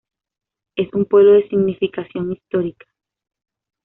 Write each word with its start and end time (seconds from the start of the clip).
Es 0.75 0.91
un 0.95 1.05
pueblo 1.05 1.33
de 1.33 1.47
significación 1.47 2.31
histórica. 2.31 2.87